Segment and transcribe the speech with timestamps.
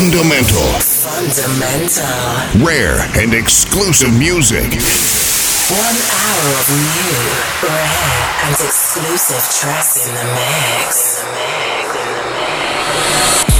[0.00, 0.64] Fundamental.
[0.80, 2.64] Fundamental.
[2.64, 4.64] Rare and exclusive music.
[4.64, 7.20] One hour of new,
[7.68, 11.20] rare, and exclusive tracks in the mix.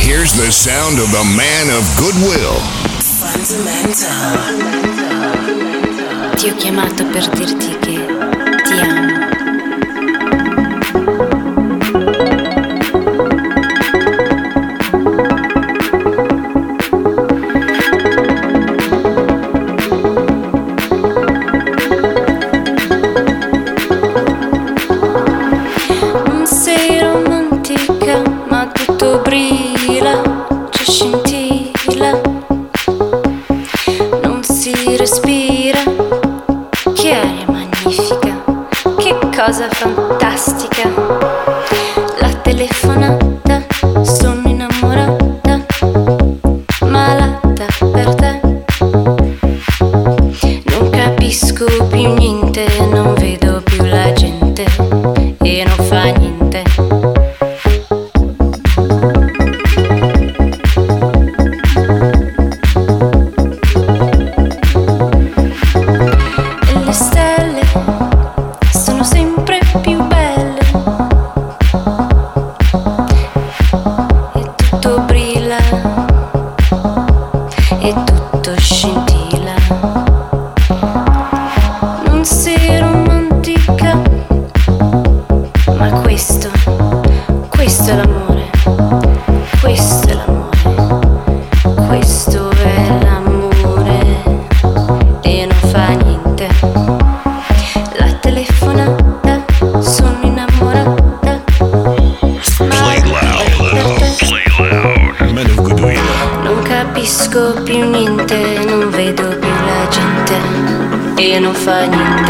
[0.01, 2.57] Here's the sound of the man of goodwill.
[3.21, 4.49] Fundamental.
[6.37, 8.01] Ti ho chiamato per dirti che
[8.65, 9.10] ti amo.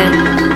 [0.00, 0.49] Michael.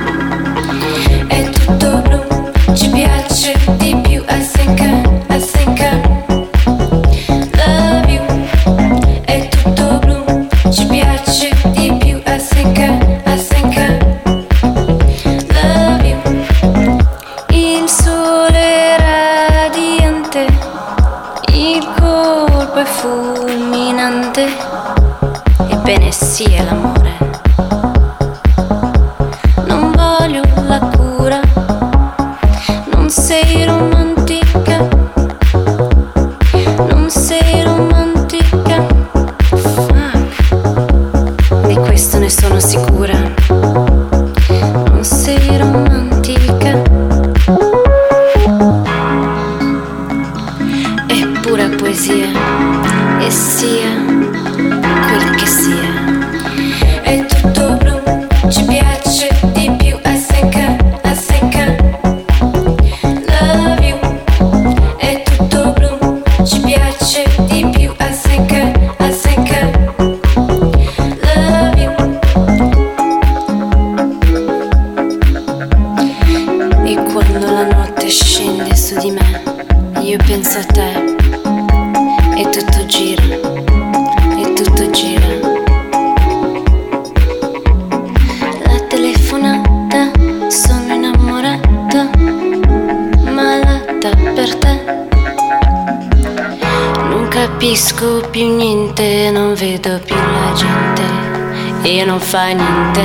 [97.55, 103.03] capisco più niente, non vedo più la gente e non fa niente.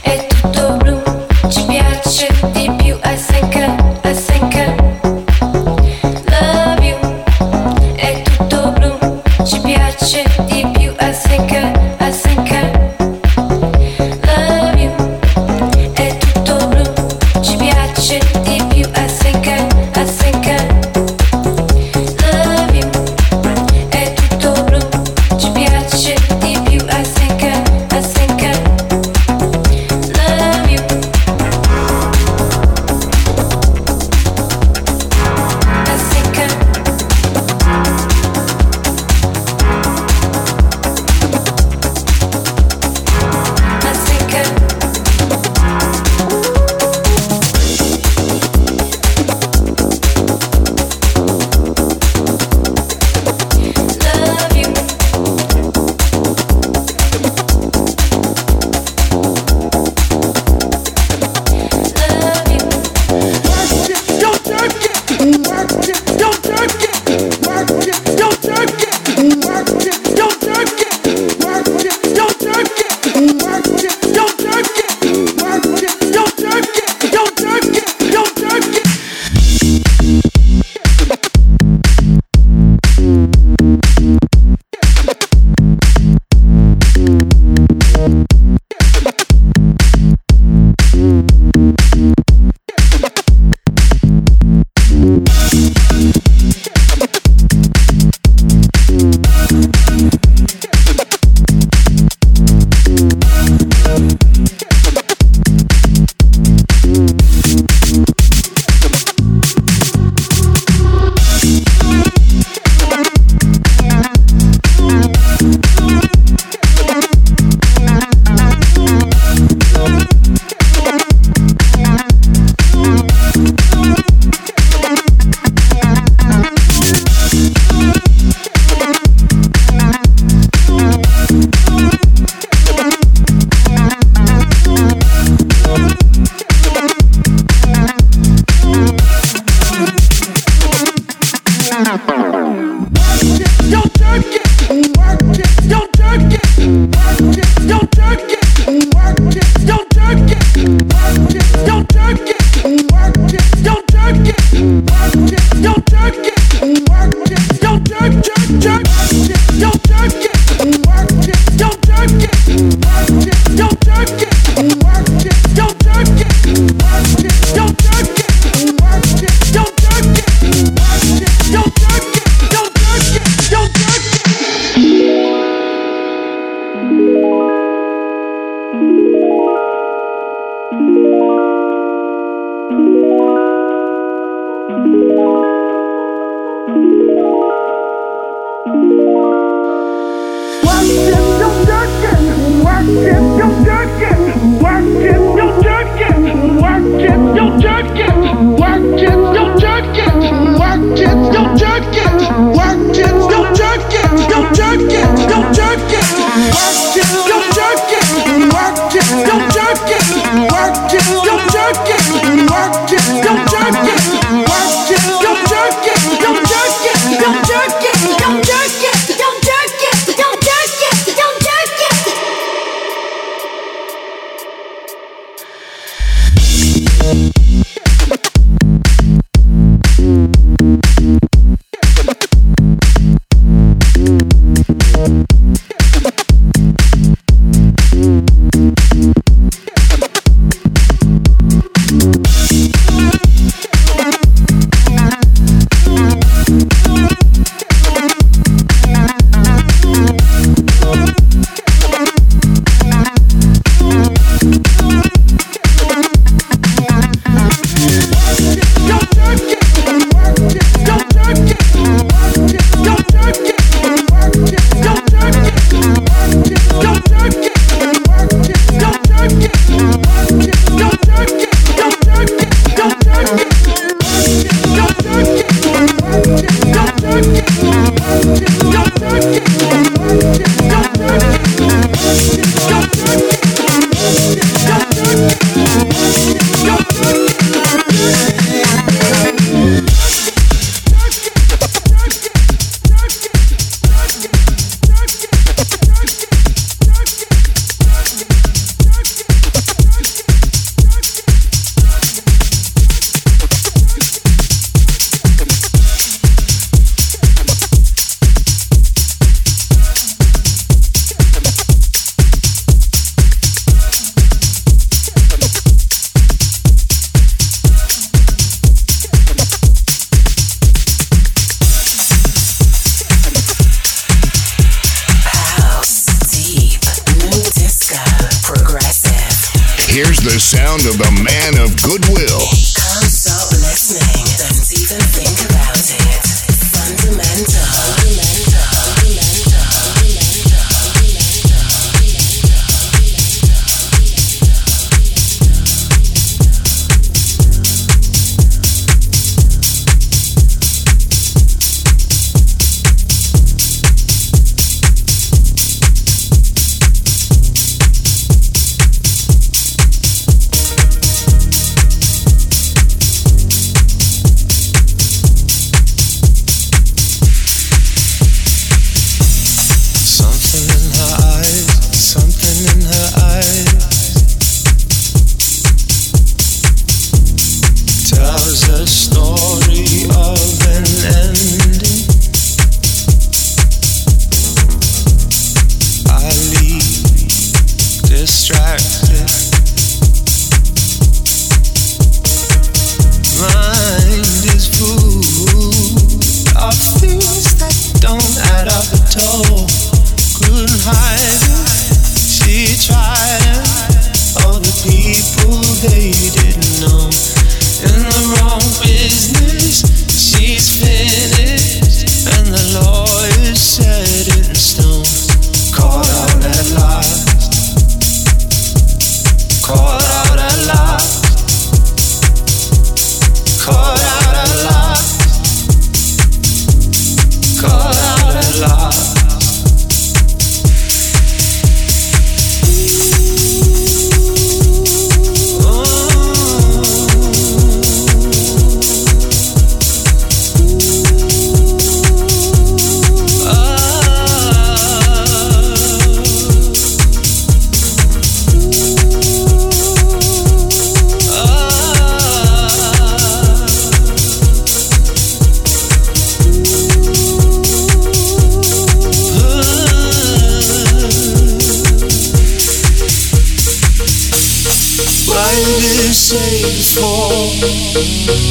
[0.00, 1.02] È tutto blu,
[1.48, 4.87] ci piace di più a secca, a secca.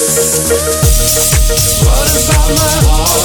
[0.00, 0.16] What
[2.32, 3.20] about my heart?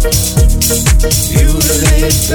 [0.00, 2.28] You laid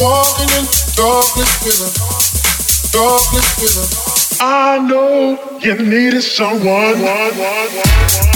[0.00, 1.92] walking in darkness with him.
[2.92, 4.38] Darkness with him.
[4.40, 7.00] I know you needed someone.
[7.00, 8.35] One, one, one,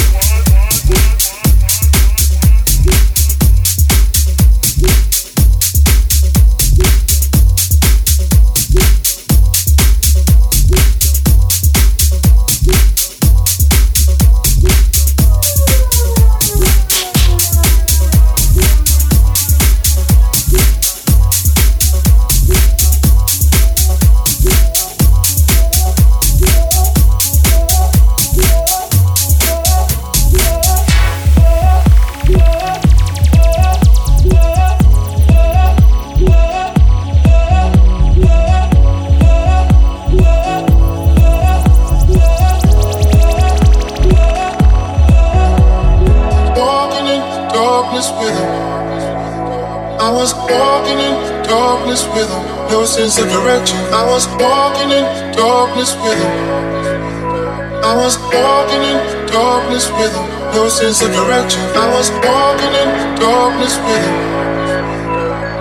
[60.71, 61.59] No sense of direction.
[61.75, 64.17] I was walking in darkness with him.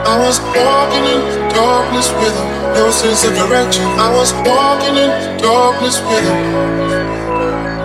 [0.06, 2.50] I was walking in darkness with him.
[2.78, 3.82] No sense of direction.
[3.98, 5.10] I was walking in
[5.42, 6.38] darkness with him.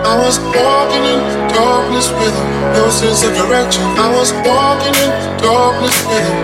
[0.05, 1.17] I was walking in
[1.49, 2.47] darkness with him.
[2.77, 3.81] No sense of direction.
[3.97, 5.09] I was walking in
[5.41, 6.37] darkness with him.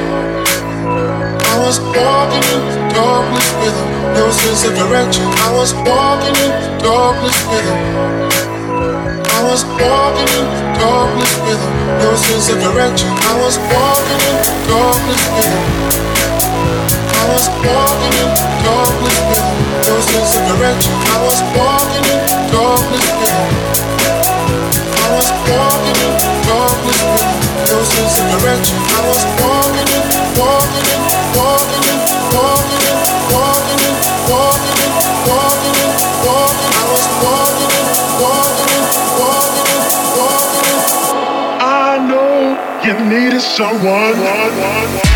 [1.45, 5.29] I was walking in darkness with him, no sense of direction.
[5.45, 8.50] I was walking in darkness with him.
[9.41, 10.45] I was walking in
[10.77, 11.61] darkness with
[11.97, 13.09] no sense of direction.
[13.09, 14.37] I was walking in
[14.69, 15.49] darkness with.
[17.09, 18.29] I was walking in
[18.61, 19.45] darkness with
[19.89, 20.93] no sense of direction.
[20.93, 22.21] I was walking in
[22.53, 23.33] darkness with.
[24.93, 26.13] I was walking in
[26.45, 27.25] darkness with
[27.65, 28.77] no sense of direction.
[28.77, 30.05] I was walking in,
[30.37, 31.00] walking in.
[43.57, 45.10] Someone.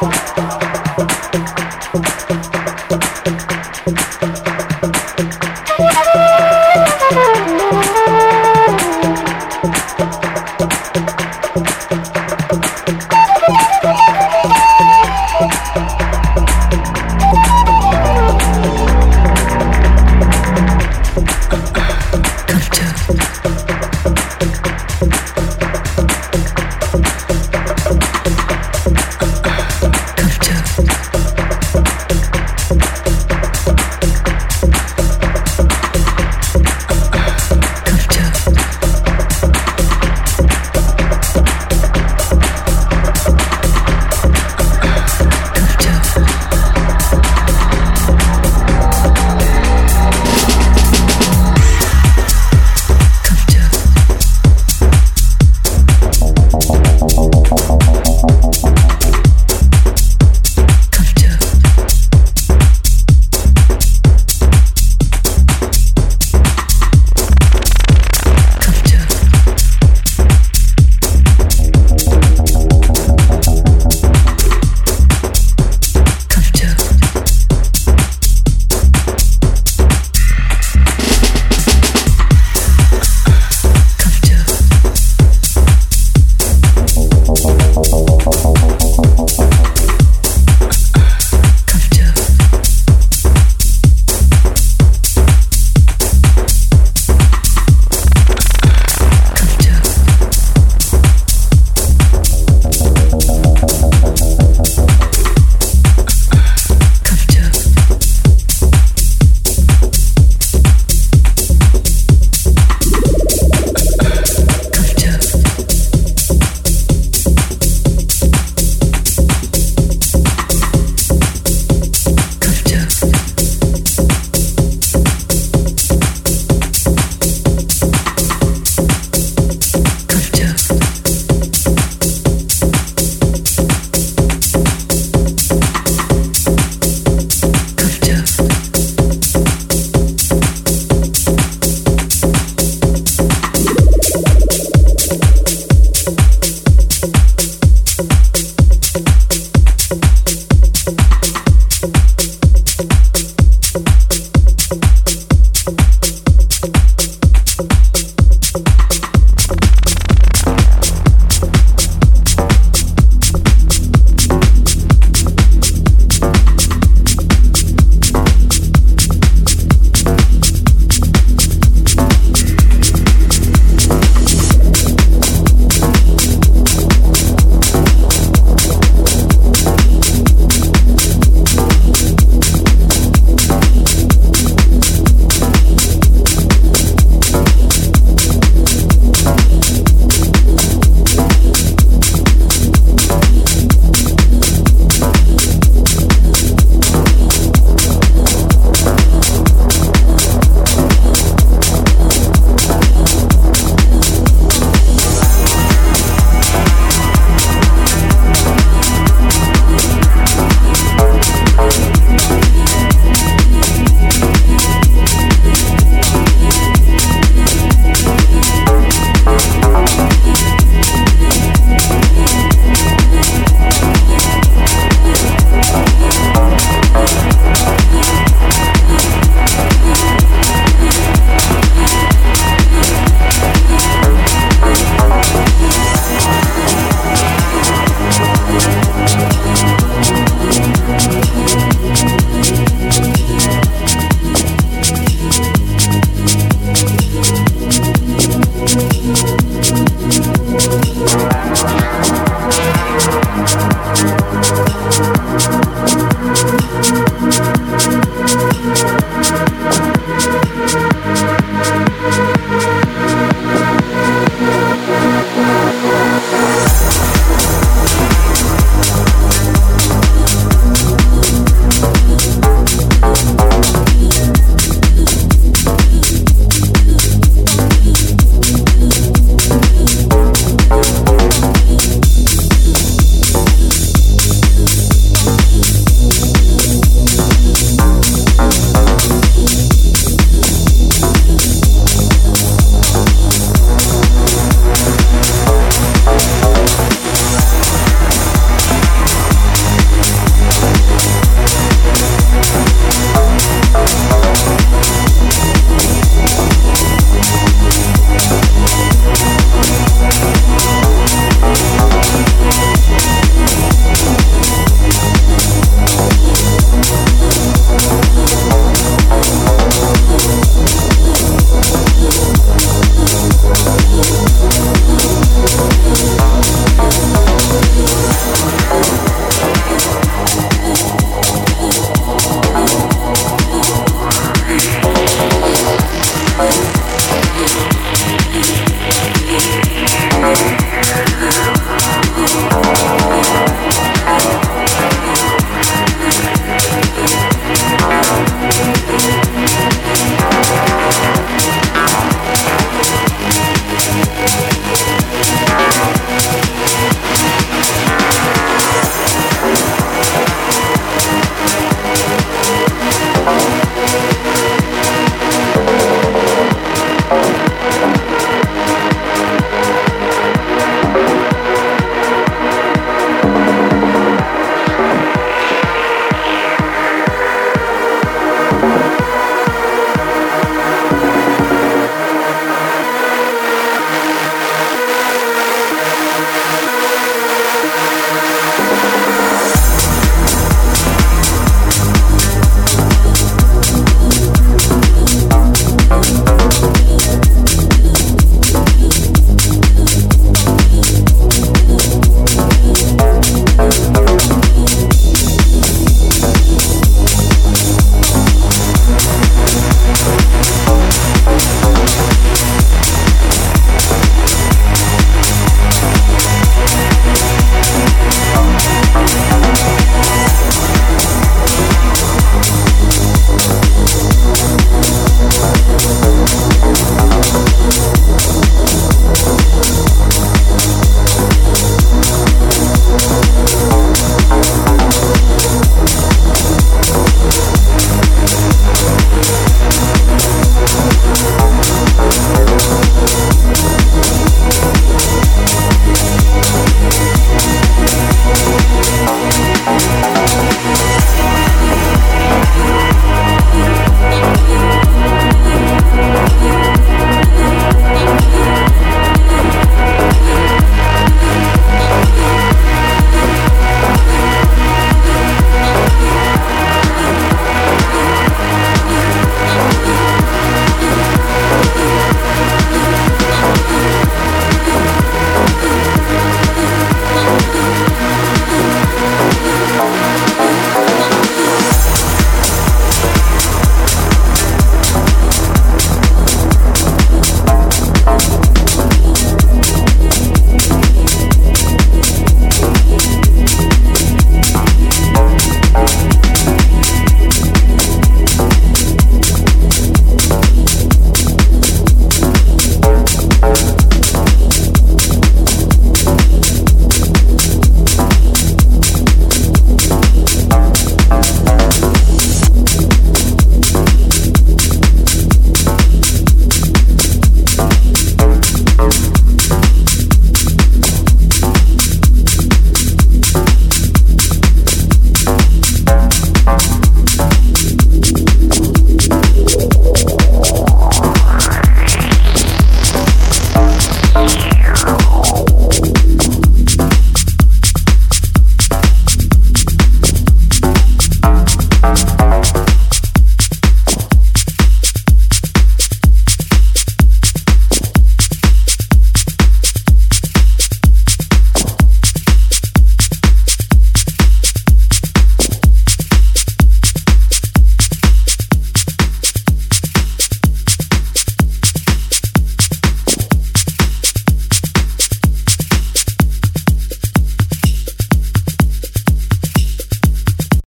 [0.00, 0.63] どうした?